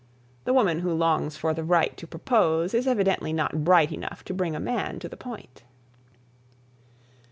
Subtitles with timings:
[0.45, 4.33] The woman who longs for the right to propose is evidently not bright enough to
[4.33, 5.61] bring a man to the point.